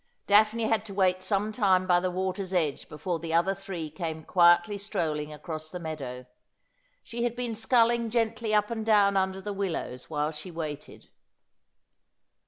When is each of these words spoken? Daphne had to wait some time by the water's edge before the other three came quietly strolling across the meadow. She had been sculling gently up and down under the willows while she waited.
Daphne 0.25 0.63
had 0.63 0.83
to 0.85 0.95
wait 0.95 1.21
some 1.21 1.51
time 1.51 1.85
by 1.85 1.99
the 1.99 2.09
water's 2.09 2.55
edge 2.55 2.89
before 2.89 3.19
the 3.19 3.35
other 3.35 3.53
three 3.53 3.91
came 3.91 4.23
quietly 4.23 4.75
strolling 4.79 5.31
across 5.31 5.69
the 5.69 5.79
meadow. 5.79 6.25
She 7.03 7.21
had 7.23 7.35
been 7.35 7.53
sculling 7.53 8.09
gently 8.09 8.51
up 8.51 8.71
and 8.71 8.83
down 8.83 9.15
under 9.15 9.39
the 9.41 9.53
willows 9.53 10.09
while 10.09 10.31
she 10.31 10.49
waited. 10.49 11.09